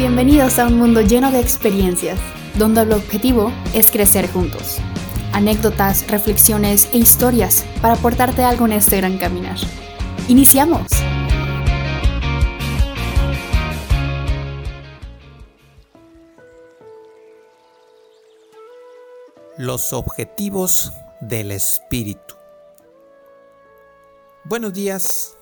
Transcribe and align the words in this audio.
Bienvenidos 0.00 0.58
a 0.58 0.66
un 0.66 0.78
mundo 0.78 1.02
lleno 1.02 1.30
de 1.30 1.40
experiencias, 1.40 2.18
donde 2.54 2.80
el 2.80 2.92
objetivo 2.92 3.52
es 3.74 3.90
crecer 3.90 4.32
juntos. 4.32 4.78
Anécdotas, 5.34 6.10
reflexiones 6.10 6.88
e 6.94 6.96
historias 6.96 7.66
para 7.82 7.96
aportarte 7.96 8.42
algo 8.42 8.64
en 8.64 8.72
este 8.72 8.96
gran 8.96 9.18
caminar. 9.18 9.58
¡Iniciamos! 10.26 10.86
Los 19.58 19.92
objetivos 19.92 20.94
del 21.20 21.52
espíritu. 21.52 22.36
Buenos 24.44 24.72
días, 24.72 25.36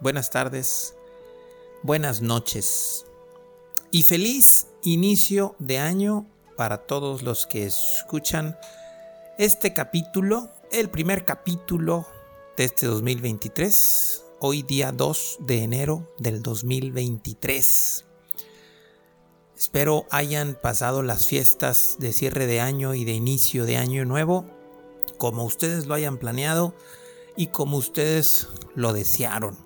buenas 0.00 0.28
tardes, 0.28 0.94
buenas 1.82 2.20
noches 2.20 3.06
y 3.92 4.04
feliz 4.04 4.68
inicio 4.82 5.54
de 5.58 5.78
año 5.78 6.26
para 6.56 6.78
todos 6.78 7.22
los 7.22 7.46
que 7.46 7.66
escuchan 7.66 8.58
este 9.38 9.74
capítulo, 9.74 10.50
el 10.72 10.88
primer 10.88 11.26
capítulo 11.26 12.06
de 12.56 12.64
este 12.64 12.86
2023, 12.86 14.24
hoy 14.40 14.62
día 14.62 14.92
2 14.92 15.38
de 15.40 15.62
enero 15.62 16.10
del 16.18 16.42
2023. 16.42 18.06
Espero 19.58 20.06
hayan 20.10 20.58
pasado 20.60 21.02
las 21.02 21.26
fiestas 21.26 21.96
de 21.98 22.14
cierre 22.14 22.46
de 22.46 22.60
año 22.60 22.94
y 22.94 23.04
de 23.04 23.12
inicio 23.12 23.66
de 23.66 23.76
año 23.76 24.06
nuevo 24.06 24.46
como 25.18 25.44
ustedes 25.44 25.86
lo 25.86 25.92
hayan 25.94 26.16
planeado 26.16 26.74
y 27.36 27.48
como 27.48 27.76
ustedes 27.76 28.48
lo 28.74 28.94
desearon. 28.94 29.61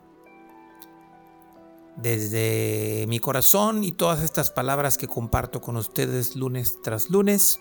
Desde 1.96 3.06
mi 3.09 3.18
corazón 3.18 3.82
y 3.82 3.92
todas 3.92 4.23
estas 4.23 4.50
palabras 4.50 4.98
que 4.98 5.09
comparto 5.09 5.60
con 5.60 5.76
ustedes 5.76 6.37
lunes 6.37 6.79
tras 6.82 7.09
lunes, 7.10 7.60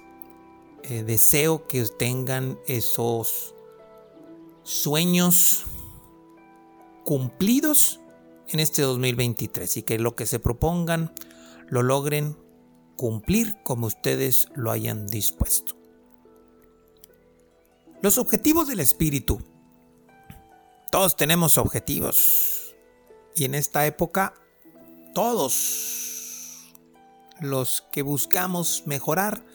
eh, 0.83 1.03
deseo 1.03 1.67
que 1.67 1.85
tengan 1.85 2.59
esos 2.67 3.55
sueños 4.63 5.65
cumplidos 7.05 8.01
en 8.49 8.59
este 8.59 8.81
2023 8.81 9.77
y 9.77 9.83
que 9.83 9.99
lo 9.99 10.15
que 10.15 10.25
se 10.25 10.39
propongan 10.39 11.13
lo 11.67 11.81
logren 11.81 12.37
cumplir 12.95 13.55
como 13.63 13.87
ustedes 13.87 14.49
lo 14.55 14.71
hayan 14.71 15.07
dispuesto. 15.07 15.75
Los 18.01 18.17
objetivos 18.17 18.67
del 18.67 18.79
espíritu. 18.79 19.41
Todos 20.91 21.15
tenemos 21.15 21.57
objetivos. 21.57 22.64
Y 23.35 23.45
en 23.45 23.55
esta 23.55 23.85
época, 23.85 24.33
todos 25.13 26.73
los 27.41 27.83
que 27.91 28.01
buscamos 28.01 28.83
mejorar, 28.85 29.45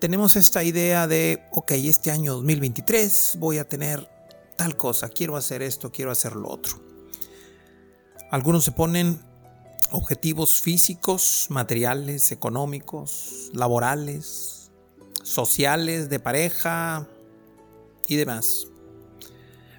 tenemos 0.00 0.36
esta 0.36 0.64
idea 0.64 1.06
de, 1.06 1.44
ok, 1.52 1.72
este 1.72 2.10
año 2.10 2.34
2023 2.34 3.36
voy 3.38 3.58
a 3.58 3.68
tener 3.68 4.08
tal 4.56 4.76
cosa, 4.76 5.08
quiero 5.08 5.36
hacer 5.36 5.62
esto, 5.62 5.92
quiero 5.92 6.10
hacer 6.10 6.34
lo 6.34 6.48
otro. 6.48 6.80
Algunos 8.30 8.64
se 8.64 8.72
ponen 8.72 9.20
objetivos 9.90 10.60
físicos, 10.60 11.46
materiales, 11.48 12.32
económicos, 12.32 13.50
laborales, 13.52 14.70
sociales, 15.22 16.08
de 16.08 16.20
pareja 16.20 17.08
y 18.06 18.16
demás. 18.16 18.66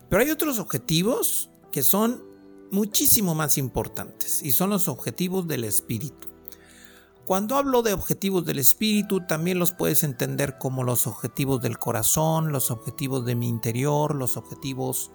Pero 0.09 0.22
hay 0.22 0.31
otros 0.31 0.59
objetivos 0.59 1.50
que 1.72 1.84
son 1.84 2.28
muchísimo 2.72 3.36
más 3.36 3.58
importantes 3.58 4.42
y 4.44 4.52
son 4.52 4.70
los 4.70 4.88
objetivos 4.88 5.48
del 5.48 5.64
espíritu. 5.64 6.28
Cuando 7.25 7.58
hablo 7.58 7.84
de 7.84 7.94
objetivos 7.94 8.44
del 8.45 8.58
espíritu, 8.58 9.22
también 9.28 9.59
los 9.59 9.72
puedes 9.72 10.03
entender 10.03 10.58
como 10.58 10.84
los 10.84 11.06
objetivos 11.06 11.62
del 11.62 11.78
corazón, 11.78 12.52
los 12.52 12.72
objetivos 12.72 13.24
de 13.24 13.35
mi 13.35 13.47
interior, 13.47 14.16
los 14.16 14.35
objetivos 14.35 15.12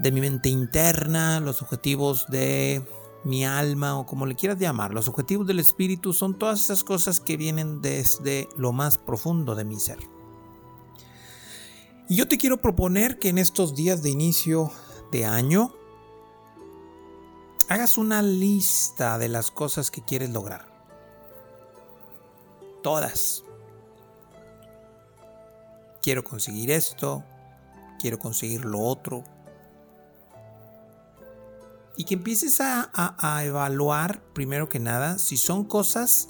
de 0.00 0.10
mi 0.10 0.20
mente 0.20 0.48
interna, 0.48 1.38
los 1.38 1.62
objetivos 1.62 2.26
de 2.28 2.82
mi 3.24 3.44
alma 3.44 3.98
o 3.98 4.06
como 4.06 4.26
le 4.26 4.34
quieras 4.34 4.58
llamar. 4.58 4.92
Los 4.92 5.06
objetivos 5.06 5.46
del 5.46 5.60
espíritu 5.60 6.12
son 6.12 6.36
todas 6.36 6.60
esas 6.60 6.82
cosas 6.82 7.20
que 7.20 7.36
vienen 7.36 7.80
desde 7.80 8.48
lo 8.56 8.72
más 8.72 8.98
profundo 8.98 9.54
de 9.54 9.64
mi 9.64 9.78
ser. 9.78 9.98
Y 12.08 12.16
yo 12.16 12.26
te 12.26 12.38
quiero 12.38 12.60
proponer 12.60 13.18
que 13.18 13.28
en 13.28 13.38
estos 13.38 13.74
días 13.74 14.02
de 14.02 14.10
inicio 14.10 14.72
de 15.12 15.26
año 15.26 15.74
hagas 17.68 17.98
una 17.98 18.22
lista 18.22 19.18
de 19.18 19.28
las 19.28 19.50
cosas 19.50 19.90
que 19.90 20.02
quieres 20.02 20.30
lograr. 20.30 20.66
Todas. 22.82 23.44
Quiero 26.02 26.24
conseguir 26.24 26.70
esto, 26.70 27.24
quiero 27.98 28.18
conseguir 28.18 28.64
lo 28.64 28.80
otro, 28.80 29.24
y 31.98 32.04
que 32.04 32.14
empieces 32.14 32.60
a, 32.60 33.42
evaluar, 33.44 34.22
primero 34.32 34.68
que 34.68 34.78
nada, 34.78 35.18
si 35.18 35.36
son 35.36 35.64
cosas 35.64 36.28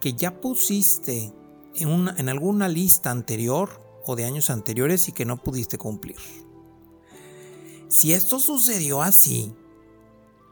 que 0.00 0.14
ya 0.14 0.40
pusiste 0.40 1.32
en, 1.74 2.28
alguna 2.28 2.68
lista 2.68 3.12
anterior 3.12 3.80
o 4.04 4.16
de 4.16 4.24
años 4.24 4.50
anteriores 4.50 5.08
y 5.08 5.12
que 5.12 5.24
no 5.24 5.36
pudiste 5.36 5.78
cumplir. 5.78 6.16
Si 7.86 8.12
esto 8.12 8.40
sucedió 8.40 9.00
así, 9.00 9.54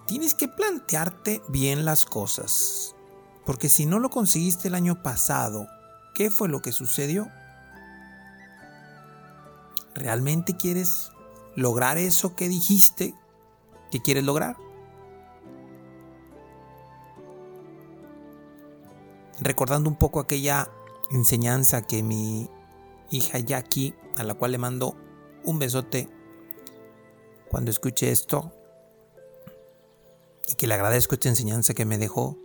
tienes 0.06 0.34
que 0.34 0.48
plantearte 0.48 1.42
bien 1.48 1.84
las 1.84 2.04
cosas. 2.04 2.94
Porque 3.44 3.68
si 3.68 3.86
no 3.86 3.98
lo 3.98 4.10
conseguiste 4.10 4.68
el 4.68 4.74
año 4.74 5.02
pasado, 5.02 5.66
¿qué 6.14 6.30
fue 6.30 6.48
lo 6.48 6.62
que 6.62 6.72
sucedió? 6.72 7.28
¿Realmente 9.94 10.56
quieres 10.56 11.10
lograr 11.54 11.98
eso 11.98 12.34
que 12.34 12.48
dijiste 12.48 13.14
¿Qué 13.94 14.02
quieres 14.02 14.24
lograr. 14.24 14.56
Recordando 19.40 19.88
un 19.88 19.94
poco 19.94 20.18
aquella 20.18 20.68
enseñanza 21.12 21.82
que 21.82 22.02
mi 22.02 22.50
hija 23.12 23.38
Jackie, 23.38 23.94
a 24.16 24.24
la 24.24 24.34
cual 24.34 24.50
le 24.50 24.58
mando 24.58 24.96
un 25.44 25.60
besote 25.60 26.08
cuando 27.48 27.70
escuche 27.70 28.10
esto, 28.10 28.52
y 30.48 30.54
que 30.54 30.66
le 30.66 30.74
agradezco 30.74 31.14
esta 31.14 31.28
enseñanza 31.28 31.74
que 31.74 31.84
me 31.84 31.98
dejó. 31.98 32.38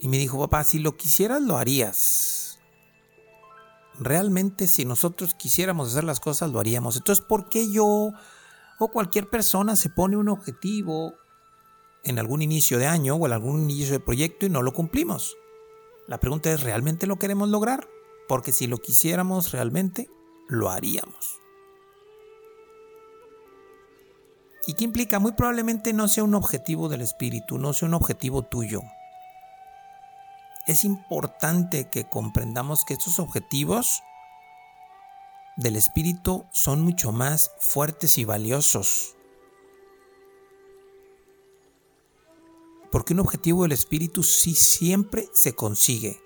Y 0.00 0.08
me 0.08 0.18
dijo, 0.18 0.38
papá, 0.38 0.64
si 0.64 0.78
lo 0.78 0.96
quisieras, 0.96 1.42
lo 1.42 1.56
harías. 1.58 2.58
Realmente, 3.98 4.66
si 4.66 4.84
nosotros 4.84 5.34
quisiéramos 5.34 5.90
hacer 5.90 6.04
las 6.04 6.20
cosas, 6.20 6.50
lo 6.50 6.58
haríamos. 6.58 6.96
Entonces, 6.96 7.24
¿por 7.24 7.48
qué 7.48 7.70
yo 7.70 8.12
o 8.78 8.88
cualquier 8.88 9.28
persona 9.28 9.76
se 9.76 9.90
pone 9.90 10.16
un 10.16 10.30
objetivo 10.30 11.14
en 12.04 12.18
algún 12.18 12.42
inicio 12.42 12.78
de 12.78 12.86
año 12.86 13.14
o 13.16 13.26
en 13.26 13.32
algún 13.32 13.70
inicio 13.70 13.92
de 13.92 14.00
proyecto 14.00 14.46
y 14.46 14.50
no 14.50 14.62
lo 14.62 14.72
cumplimos. 14.72 15.36
La 16.06 16.18
pregunta 16.18 16.50
es, 16.50 16.62
¿realmente 16.62 17.06
lo 17.06 17.18
queremos 17.18 17.48
lograr? 17.48 17.88
Porque 18.26 18.52
si 18.52 18.66
lo 18.66 18.78
quisiéramos 18.78 19.52
realmente, 19.52 20.08
lo 20.48 20.70
haríamos. 20.70 21.39
¿Y 24.70 24.74
qué 24.74 24.84
implica? 24.84 25.18
Muy 25.18 25.32
probablemente 25.32 25.92
no 25.92 26.06
sea 26.06 26.22
un 26.22 26.36
objetivo 26.36 26.88
del 26.88 27.00
espíritu, 27.00 27.58
no 27.58 27.72
sea 27.72 27.88
un 27.88 27.94
objetivo 27.94 28.44
tuyo. 28.44 28.82
Es 30.64 30.84
importante 30.84 31.90
que 31.90 32.08
comprendamos 32.08 32.84
que 32.84 32.94
estos 32.94 33.18
objetivos 33.18 34.04
del 35.56 35.74
espíritu 35.74 36.46
son 36.52 36.82
mucho 36.82 37.10
más 37.10 37.50
fuertes 37.58 38.16
y 38.16 38.24
valiosos. 38.24 39.16
Porque 42.92 43.14
un 43.14 43.18
objetivo 43.18 43.64
del 43.64 43.72
espíritu 43.72 44.22
sí 44.22 44.54
siempre 44.54 45.28
se 45.32 45.56
consigue. 45.56 46.20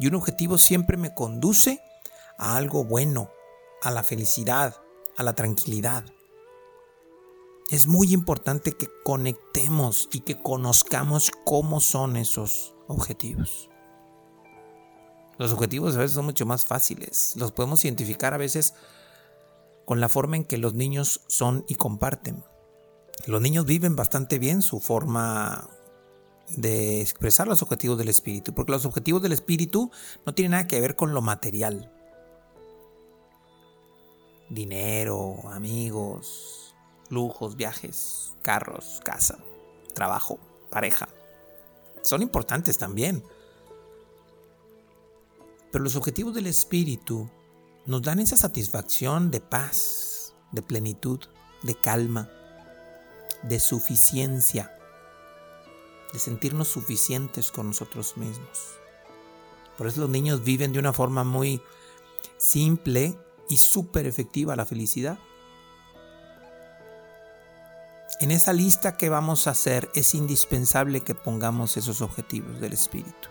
Y 0.00 0.08
un 0.08 0.16
objetivo 0.16 0.58
siempre 0.58 0.96
me 0.96 1.14
conduce 1.14 1.80
a 2.36 2.56
algo 2.56 2.82
bueno, 2.82 3.30
a 3.80 3.92
la 3.92 4.02
felicidad, 4.02 4.74
a 5.16 5.22
la 5.22 5.36
tranquilidad. 5.36 6.04
Es 7.70 7.86
muy 7.86 8.12
importante 8.12 8.72
que 8.72 8.88
conectemos 9.04 10.08
y 10.12 10.20
que 10.20 10.40
conozcamos 10.40 11.30
cómo 11.44 11.80
son 11.80 12.16
esos 12.16 12.74
objetivos. 12.88 13.70
Los 15.38 15.52
objetivos 15.52 15.96
a 15.96 16.00
veces 16.00 16.14
son 16.14 16.26
mucho 16.26 16.46
más 16.46 16.64
fáciles. 16.64 17.34
Los 17.36 17.52
podemos 17.52 17.84
identificar 17.84 18.34
a 18.34 18.38
veces 18.38 18.74
con 19.84 20.00
la 20.00 20.08
forma 20.08 20.36
en 20.36 20.44
que 20.44 20.58
los 20.58 20.74
niños 20.74 21.22
son 21.26 21.64
y 21.66 21.74
comparten. 21.74 22.44
Los 23.26 23.40
niños 23.40 23.64
viven 23.64 23.96
bastante 23.96 24.38
bien 24.38 24.62
su 24.62 24.80
forma 24.80 25.70
de 26.56 27.00
expresar 27.00 27.48
los 27.48 27.62
objetivos 27.62 27.96
del 27.98 28.08
espíritu, 28.08 28.54
porque 28.54 28.72
los 28.72 28.84
objetivos 28.84 29.22
del 29.22 29.32
espíritu 29.32 29.90
no 30.26 30.34
tienen 30.34 30.52
nada 30.52 30.66
que 30.66 30.80
ver 30.80 30.94
con 30.94 31.14
lo 31.14 31.22
material. 31.22 31.90
Dinero, 34.50 35.48
amigos, 35.48 36.73
lujos, 37.10 37.56
viajes, 37.56 38.34
carros, 38.42 39.00
casa, 39.04 39.38
trabajo, 39.94 40.38
pareja. 40.70 41.08
Son 42.02 42.22
importantes 42.22 42.78
también. 42.78 43.24
Pero 45.72 45.84
los 45.84 45.96
objetivos 45.96 46.34
del 46.34 46.46
espíritu 46.46 47.28
nos 47.86 48.02
dan 48.02 48.18
esa 48.20 48.36
satisfacción 48.36 49.30
de 49.30 49.40
paz, 49.40 50.34
de 50.52 50.62
plenitud, 50.62 51.20
de 51.62 51.74
calma, 51.74 52.30
de 53.42 53.58
suficiencia, 53.58 54.76
de 56.12 56.18
sentirnos 56.18 56.68
suficientes 56.68 57.50
con 57.50 57.68
nosotros 57.68 58.16
mismos. 58.16 58.78
Por 59.76 59.86
eso 59.86 60.00
los 60.02 60.10
niños 60.10 60.44
viven 60.44 60.72
de 60.72 60.78
una 60.78 60.92
forma 60.92 61.24
muy 61.24 61.60
simple 62.36 63.18
y 63.48 63.56
súper 63.56 64.06
efectiva 64.06 64.56
la 64.56 64.66
felicidad. 64.66 65.18
En 68.20 68.30
esa 68.30 68.52
lista 68.52 68.96
que 68.96 69.08
vamos 69.08 69.46
a 69.46 69.50
hacer 69.50 69.90
es 69.94 70.14
indispensable 70.14 71.00
que 71.00 71.16
pongamos 71.16 71.76
esos 71.76 72.00
objetivos 72.00 72.60
del 72.60 72.72
espíritu. 72.72 73.28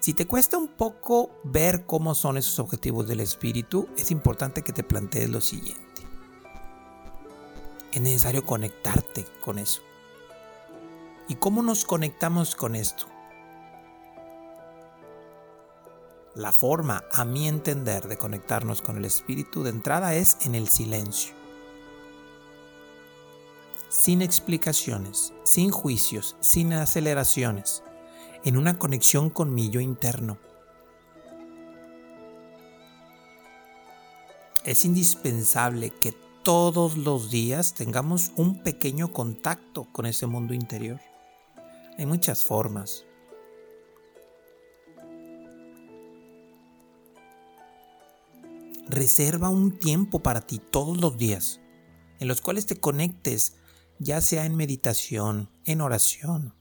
Si 0.00 0.14
te 0.14 0.26
cuesta 0.26 0.58
un 0.58 0.68
poco 0.68 1.30
ver 1.44 1.86
cómo 1.86 2.14
son 2.14 2.36
esos 2.36 2.58
objetivos 2.58 3.06
del 3.06 3.20
espíritu, 3.20 3.88
es 3.96 4.10
importante 4.10 4.62
que 4.62 4.72
te 4.72 4.82
plantees 4.82 5.30
lo 5.30 5.40
siguiente. 5.40 6.02
Es 7.92 8.02
necesario 8.02 8.44
conectarte 8.44 9.24
con 9.40 9.60
eso. 9.60 9.82
¿Y 11.28 11.36
cómo 11.36 11.62
nos 11.62 11.84
conectamos 11.84 12.56
con 12.56 12.74
esto? 12.74 13.06
La 16.34 16.50
forma, 16.50 17.04
a 17.12 17.24
mi 17.24 17.46
entender, 17.46 18.08
de 18.08 18.18
conectarnos 18.18 18.82
con 18.82 18.96
el 18.96 19.04
espíritu 19.04 19.62
de 19.62 19.70
entrada 19.70 20.16
es 20.16 20.38
en 20.42 20.56
el 20.56 20.68
silencio. 20.68 21.43
Sin 24.04 24.20
explicaciones, 24.20 25.32
sin 25.44 25.70
juicios, 25.70 26.36
sin 26.40 26.74
aceleraciones, 26.74 27.82
en 28.44 28.58
una 28.58 28.78
conexión 28.78 29.30
con 29.30 29.54
mi 29.54 29.70
yo 29.70 29.80
interno. 29.80 30.36
Es 34.62 34.84
indispensable 34.84 35.88
que 35.88 36.12
todos 36.42 36.98
los 36.98 37.30
días 37.30 37.72
tengamos 37.72 38.30
un 38.36 38.62
pequeño 38.62 39.10
contacto 39.10 39.88
con 39.90 40.04
ese 40.04 40.26
mundo 40.26 40.52
interior. 40.52 41.00
Hay 41.96 42.04
muchas 42.04 42.44
formas. 42.44 43.06
Reserva 48.86 49.48
un 49.48 49.78
tiempo 49.78 50.22
para 50.22 50.42
ti 50.42 50.58
todos 50.58 50.98
los 50.98 51.16
días, 51.16 51.62
en 52.20 52.28
los 52.28 52.42
cuales 52.42 52.66
te 52.66 52.78
conectes, 52.78 53.56
ya 53.98 54.20
sea 54.20 54.44
en 54.44 54.56
meditación, 54.56 55.50
en 55.64 55.80
oración, 55.80 56.54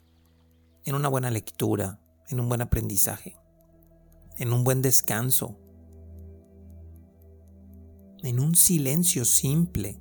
en 0.85 0.95
una 0.95 1.07
buena 1.07 1.31
lectura, 1.31 1.99
en 2.29 2.39
un 2.39 2.49
buen 2.49 2.61
aprendizaje, 2.61 3.35
en 4.37 4.53
un 4.53 4.63
buen 4.63 4.81
descanso, 4.81 5.57
en 8.23 8.39
un 8.39 8.55
silencio 8.55 9.25
simple. 9.25 9.99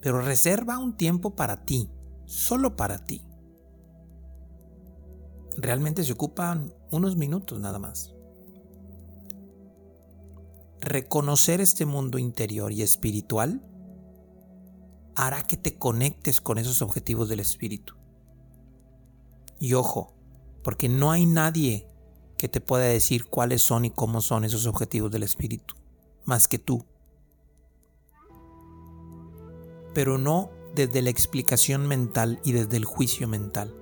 Pero 0.00 0.20
reserva 0.20 0.78
un 0.78 0.96
tiempo 0.96 1.36
para 1.36 1.64
ti, 1.64 1.90
solo 2.24 2.76
para 2.76 3.04
ti. 3.04 3.24
Realmente 5.56 6.02
se 6.04 6.12
ocupan 6.12 6.74
unos 6.90 7.16
minutos 7.16 7.60
nada 7.60 7.78
más 7.78 8.14
reconocer 10.82 11.60
este 11.60 11.86
mundo 11.86 12.18
interior 12.18 12.72
y 12.72 12.82
espiritual 12.82 13.62
hará 15.14 15.42
que 15.42 15.56
te 15.56 15.78
conectes 15.78 16.40
con 16.40 16.58
esos 16.58 16.82
objetivos 16.82 17.28
del 17.28 17.40
espíritu. 17.40 17.94
Y 19.58 19.74
ojo, 19.74 20.14
porque 20.62 20.88
no 20.88 21.10
hay 21.10 21.26
nadie 21.26 21.88
que 22.36 22.48
te 22.48 22.60
pueda 22.60 22.84
decir 22.84 23.26
cuáles 23.26 23.62
son 23.62 23.84
y 23.84 23.90
cómo 23.90 24.20
son 24.20 24.44
esos 24.44 24.66
objetivos 24.66 25.10
del 25.10 25.22
espíritu, 25.22 25.74
más 26.24 26.48
que 26.48 26.58
tú. 26.58 26.84
Pero 29.94 30.18
no 30.18 30.50
desde 30.74 31.02
la 31.02 31.10
explicación 31.10 31.86
mental 31.86 32.40
y 32.44 32.52
desde 32.52 32.76
el 32.76 32.84
juicio 32.84 33.28
mental, 33.28 33.74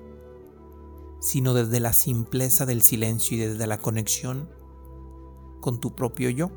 sino 1.20 1.54
desde 1.54 1.80
la 1.80 1.92
simpleza 1.92 2.66
del 2.66 2.82
silencio 2.82 3.36
y 3.36 3.40
desde 3.40 3.66
la 3.66 3.78
conexión 3.78 4.50
con 5.60 5.80
tu 5.80 5.94
propio 5.94 6.30
yo. 6.30 6.50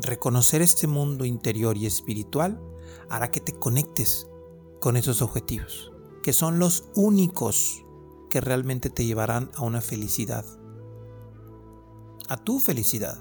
Reconocer 0.00 0.62
este 0.62 0.86
mundo 0.86 1.24
interior 1.24 1.76
y 1.76 1.86
espiritual 1.86 2.62
hará 3.08 3.32
que 3.32 3.40
te 3.40 3.52
conectes 3.52 4.28
con 4.80 4.96
esos 4.96 5.22
objetivos, 5.22 5.92
que 6.22 6.32
son 6.32 6.60
los 6.60 6.84
únicos 6.94 7.84
que 8.30 8.40
realmente 8.40 8.90
te 8.90 9.04
llevarán 9.04 9.50
a 9.56 9.64
una 9.64 9.80
felicidad, 9.80 10.44
a 12.28 12.36
tu 12.36 12.60
felicidad. 12.60 13.18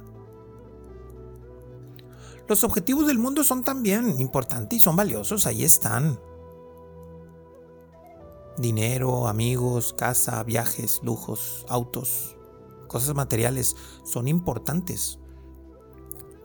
Los 2.47 2.63
objetivos 2.63 3.07
del 3.07 3.17
mundo 3.17 3.43
son 3.43 3.63
también 3.63 4.21
importantes 4.21 4.77
y 4.77 4.81
son 4.81 4.95
valiosos, 4.95 5.47
ahí 5.47 5.63
están. 5.63 6.19
Dinero, 8.59 9.27
amigos, 9.27 9.93
casa, 9.93 10.43
viajes, 10.43 10.99
lujos, 11.01 11.65
autos, 11.69 12.37
cosas 12.87 13.15
materiales 13.15 13.75
son 14.03 14.27
importantes 14.27 15.19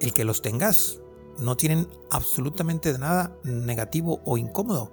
el 0.03 0.13
que 0.13 0.25
los 0.25 0.43
tengas. 0.43 0.99
No 1.39 1.57
tienen 1.57 1.89
absolutamente 2.11 2.97
nada 2.99 3.35
negativo 3.45 4.21
o 4.27 4.37
incómodo. 4.37 4.93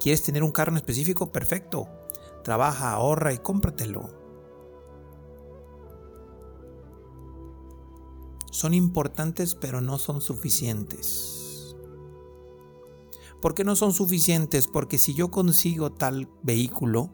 ¿Quieres 0.00 0.22
tener 0.22 0.42
un 0.42 0.52
carro 0.52 0.72
en 0.72 0.76
específico? 0.76 1.32
Perfecto. 1.32 1.88
Trabaja, 2.44 2.92
ahorra 2.92 3.32
y 3.32 3.38
cómpratelo. 3.38 4.10
Son 8.50 8.74
importantes 8.74 9.54
pero 9.54 9.80
no 9.80 9.98
son 9.98 10.20
suficientes. 10.20 11.76
¿Por 13.40 13.54
qué 13.54 13.62
no 13.62 13.76
son 13.76 13.92
suficientes? 13.92 14.66
Porque 14.66 14.98
si 14.98 15.14
yo 15.14 15.30
consigo 15.30 15.92
tal 15.92 16.28
vehículo, 16.42 17.10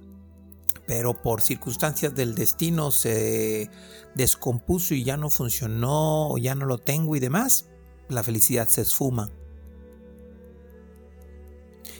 pero 0.86 1.20
por 1.20 1.42
circunstancias 1.42 2.14
del 2.14 2.34
destino 2.34 2.90
se 2.90 3.70
descompuso 4.14 4.94
y 4.94 5.04
ya 5.04 5.16
no 5.16 5.30
funcionó 5.30 6.28
o 6.28 6.38
ya 6.38 6.54
no 6.54 6.66
lo 6.66 6.78
tengo 6.78 7.16
y 7.16 7.20
demás, 7.20 7.66
la 8.08 8.22
felicidad 8.22 8.68
se 8.68 8.82
esfuma. 8.82 9.30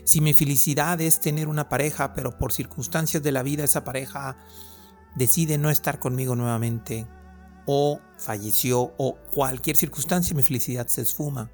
Si 0.05 0.21
mi 0.21 0.35
felicidad 0.35 1.01
es 1.01 1.21
tener 1.21 1.49
una 1.49 1.71
pareja, 1.71 2.13
pero 2.13 2.37
por 2.39 2.53
circunstancias 2.53 3.23
de 3.23 3.33
la 3.33 3.43
vida 3.43 3.65
esa 3.65 3.85
pareja 3.85 4.37
decide 5.17 5.57
no 5.57 5.71
estar 5.71 5.99
conmigo 5.99 6.37
nuevamente, 6.37 7.07
o 7.67 8.01
falleció, 8.19 8.93
o 8.99 9.17
cualquier 9.33 9.77
circunstancia, 9.77 10.37
mi 10.37 10.43
felicidad 10.43 10.87
se 10.89 11.01
esfuma. 11.01 11.51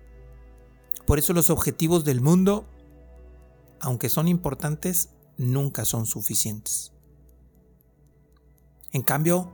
Por 1.06 1.20
eso 1.20 1.32
los 1.32 1.50
objetivos 1.50 2.04
del 2.04 2.20
mundo, 2.20 2.66
aunque 3.80 4.08
son 4.08 4.26
importantes, 4.26 5.10
nunca 5.36 5.84
son 5.84 6.06
suficientes. 6.06 6.92
En 8.92 9.02
cambio, 9.02 9.52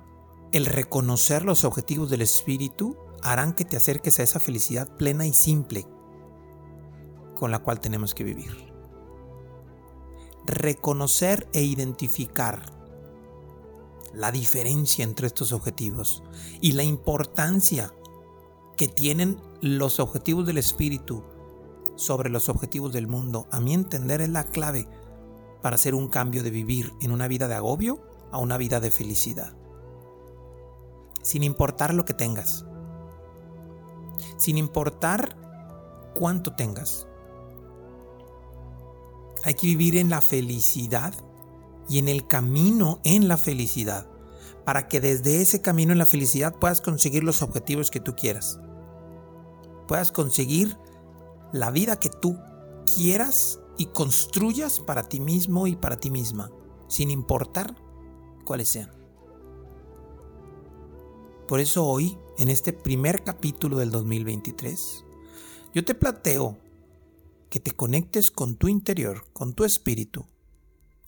el 0.52 0.64
reconocer 0.64 1.44
los 1.44 1.64
objetivos 1.64 2.08
del 2.08 2.22
espíritu 2.22 2.96
harán 3.22 3.52
que 3.52 3.64
te 3.64 3.76
acerques 3.76 4.18
a 4.18 4.22
esa 4.22 4.40
felicidad 4.40 4.96
plena 4.96 5.26
y 5.26 5.32
simple 5.32 5.86
con 7.34 7.50
la 7.50 7.58
cual 7.58 7.80
tenemos 7.80 8.14
que 8.14 8.24
vivir. 8.24 8.72
Reconocer 10.46 11.48
e 11.52 11.62
identificar 11.62 12.72
la 14.14 14.32
diferencia 14.32 15.04
entre 15.04 15.26
estos 15.26 15.52
objetivos 15.52 16.22
y 16.62 16.72
la 16.72 16.84
importancia 16.84 17.92
que 18.76 18.88
tienen 18.88 19.38
los 19.60 20.00
objetivos 20.00 20.46
del 20.46 20.56
espíritu 20.56 21.22
sobre 21.96 22.30
los 22.30 22.48
objetivos 22.48 22.92
del 22.92 23.06
mundo, 23.06 23.48
a 23.50 23.60
mi 23.60 23.74
entender 23.74 24.22
es 24.22 24.30
la 24.30 24.44
clave 24.44 24.88
para 25.60 25.76
hacer 25.76 25.94
un 25.94 26.08
cambio 26.08 26.42
de 26.42 26.50
vivir 26.50 26.94
en 27.00 27.10
una 27.10 27.28
vida 27.28 27.48
de 27.48 27.54
agobio 27.54 28.00
a 28.30 28.38
una 28.38 28.56
vida 28.56 28.80
de 28.80 28.90
felicidad. 28.90 29.54
Sin 31.22 31.42
importar 31.42 31.94
lo 31.94 32.04
que 32.04 32.14
tengas. 32.14 32.64
Sin 34.36 34.58
importar 34.58 35.36
cuánto 36.14 36.54
tengas. 36.54 37.06
Hay 39.44 39.54
que 39.54 39.66
vivir 39.66 39.96
en 39.96 40.10
la 40.10 40.20
felicidad 40.20 41.14
y 41.88 41.98
en 41.98 42.08
el 42.08 42.26
camino 42.26 43.00
en 43.04 43.28
la 43.28 43.36
felicidad 43.36 44.08
para 44.66 44.88
que 44.88 45.00
desde 45.00 45.40
ese 45.40 45.62
camino 45.62 45.92
en 45.92 45.98
la 45.98 46.06
felicidad 46.06 46.52
puedas 46.56 46.80
conseguir 46.80 47.22
los 47.22 47.40
objetivos 47.40 47.92
que 47.92 48.00
tú 48.00 48.16
quieras. 48.16 48.58
Puedas 49.86 50.10
conseguir 50.10 50.76
la 51.52 51.70
vida 51.70 52.00
que 52.00 52.10
tú 52.10 52.36
quieras 52.96 53.60
y 53.78 53.86
construyas 53.86 54.80
para 54.80 55.04
ti 55.04 55.20
mismo 55.20 55.68
y 55.68 55.76
para 55.76 55.98
ti 55.98 56.10
misma, 56.10 56.50
sin 56.88 57.12
importar 57.12 57.76
cuáles 58.46 58.70
sean. 58.70 58.90
Por 61.46 61.60
eso 61.60 61.84
hoy, 61.84 62.16
en 62.38 62.48
este 62.48 62.72
primer 62.72 63.22
capítulo 63.22 63.76
del 63.76 63.90
2023, 63.90 65.04
yo 65.74 65.84
te 65.84 65.94
plateo 65.94 66.56
que 67.50 67.60
te 67.60 67.72
conectes 67.72 68.30
con 68.30 68.56
tu 68.56 68.68
interior, 68.68 69.24
con 69.34 69.52
tu 69.52 69.64
espíritu, 69.64 70.26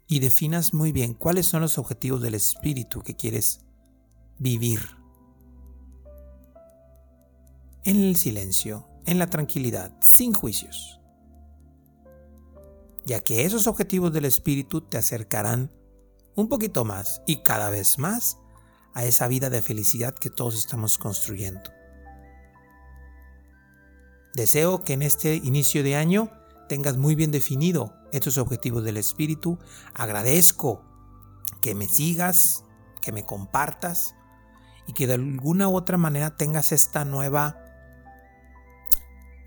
y 0.07 0.21
definas 0.21 0.75
muy 0.75 0.92
bien 0.92 1.14
cuáles 1.14 1.47
son 1.47 1.62
los 1.62 1.78
objetivos 1.78 2.21
del 2.21 2.35
espíritu 2.35 3.00
que 3.00 3.16
quieres 3.16 3.61
vivir. 4.38 4.80
En 7.85 7.97
el 7.97 8.16
silencio, 8.16 8.87
en 9.07 9.18
la 9.18 9.28
tranquilidad, 9.28 9.97
sin 10.00 10.35
juicios. 10.35 11.00
Ya 13.04 13.21
que 13.21 13.45
esos 13.45 13.66
objetivos 13.66 14.12
del 14.12 14.26
espíritu 14.26 14.83
te 14.83 14.99
acercarán 14.99 15.71
un 16.38 16.49
poquito 16.49 16.85
más 16.85 17.21
y 17.26 17.42
cada 17.42 17.68
vez 17.68 17.99
más 17.99 18.38
a 18.95 19.04
esa 19.04 19.26
vida 19.26 19.50
de 19.50 19.61
felicidad 19.61 20.14
que 20.14 20.30
todos 20.30 20.54
estamos 20.54 20.97
construyendo. 20.97 21.73
Deseo 24.35 24.85
que 24.85 24.92
en 24.92 25.02
este 25.02 25.35
inicio 25.35 25.83
de 25.83 25.97
año 25.97 26.30
tengas 26.68 26.97
muy 26.97 27.16
bien 27.16 27.33
definido 27.33 27.92
estos 28.12 28.38
objetivos 28.38 28.85
del 28.85 28.99
espíritu. 28.99 29.59
Agradezco 29.95 30.85
que 31.61 31.75
me 31.75 31.88
sigas, 31.88 32.62
que 33.00 33.11
me 33.11 33.26
compartas 33.26 34.14
y 34.87 34.92
que 34.92 35.09
de 35.09 35.14
alguna 35.14 35.68
u 35.68 35.75
otra 35.75 35.99
manera 35.99 36.37
tengas 36.37 36.71
esta 36.71 37.04
nueva 37.04 37.59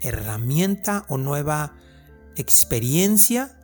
herramienta 0.01 1.05
o 1.07 1.17
nueva 1.17 1.73
experiencia 2.35 3.57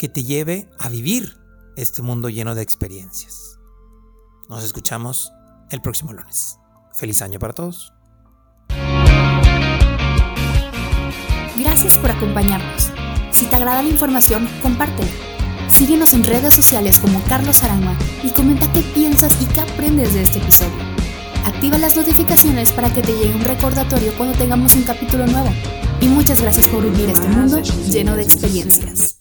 que 0.00 0.08
te 0.08 0.24
lleve 0.24 0.68
a 0.80 0.88
vivir 0.88 1.37
este 1.78 2.02
mundo 2.02 2.28
lleno 2.28 2.54
de 2.54 2.62
experiencias. 2.62 3.58
Nos 4.48 4.64
escuchamos 4.64 5.32
el 5.70 5.80
próximo 5.80 6.12
lunes. 6.12 6.58
Feliz 6.94 7.22
año 7.22 7.38
para 7.38 7.52
todos. 7.52 7.92
Gracias 11.56 11.98
por 11.98 12.10
acompañarnos. 12.10 12.90
Si 13.30 13.46
te 13.46 13.56
agrada 13.56 13.82
la 13.82 13.88
información, 13.88 14.48
compártela. 14.60 15.10
Síguenos 15.70 16.12
en 16.14 16.24
redes 16.24 16.54
sociales 16.54 16.98
como 16.98 17.22
Carlos 17.24 17.62
Arama 17.62 17.96
y 18.24 18.30
comenta 18.30 18.72
qué 18.72 18.80
piensas 18.80 19.40
y 19.40 19.46
qué 19.46 19.60
aprendes 19.60 20.14
de 20.14 20.22
este 20.22 20.38
episodio. 20.38 20.78
Activa 21.44 21.78
las 21.78 21.96
notificaciones 21.96 22.72
para 22.72 22.92
que 22.92 23.02
te 23.02 23.12
llegue 23.12 23.34
un 23.34 23.44
recordatorio 23.44 24.12
cuando 24.16 24.36
tengamos 24.36 24.74
un 24.74 24.82
capítulo 24.82 25.26
nuevo. 25.26 25.50
Y 26.00 26.08
muchas 26.08 26.40
gracias 26.40 26.66
por 26.68 26.82
vivir 26.82 27.10
este 27.10 27.28
mundo 27.28 27.60
lleno 27.60 28.16
de 28.16 28.22
experiencias. 28.22 29.17